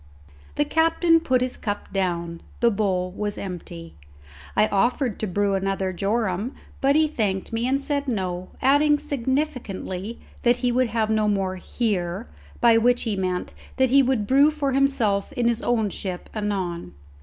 [0.55, 3.93] The captain put his cup down; the bowl was empty;
[4.55, 10.19] I offered to brew another jorum, but he thanked me and said no, adding significantly
[10.41, 12.25] that he would have no more here,
[12.59, 16.93] by which he meant that he would brew for himself in his own ship anon.